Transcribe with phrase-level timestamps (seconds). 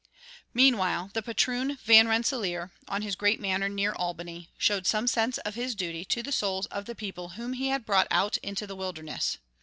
[0.55, 5.53] Meanwhile the patroon Van Rensselaer, on his great manor near Albany, showed some sense of
[5.53, 8.75] his duty to the souls of the people whom he had brought out into the
[8.75, 9.37] wilderness.